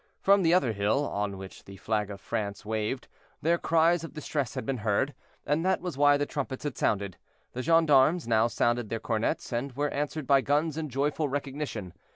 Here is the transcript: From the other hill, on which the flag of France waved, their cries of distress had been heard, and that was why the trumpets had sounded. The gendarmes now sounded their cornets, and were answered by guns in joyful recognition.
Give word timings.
From 0.19 0.41
the 0.41 0.51
other 0.51 0.71
hill, 0.71 1.05
on 1.07 1.37
which 1.37 1.65
the 1.65 1.77
flag 1.77 2.09
of 2.09 2.19
France 2.19 2.65
waved, 2.65 3.07
their 3.43 3.59
cries 3.59 4.03
of 4.03 4.15
distress 4.15 4.55
had 4.55 4.65
been 4.65 4.77
heard, 4.77 5.13
and 5.45 5.63
that 5.63 5.79
was 5.79 5.95
why 5.95 6.17
the 6.17 6.25
trumpets 6.25 6.63
had 6.63 6.75
sounded. 6.75 7.17
The 7.53 7.61
gendarmes 7.61 8.27
now 8.27 8.47
sounded 8.47 8.89
their 8.89 8.99
cornets, 8.99 9.53
and 9.53 9.71
were 9.73 9.91
answered 9.93 10.25
by 10.25 10.41
guns 10.41 10.75
in 10.75 10.89
joyful 10.89 11.29
recognition. 11.29 11.93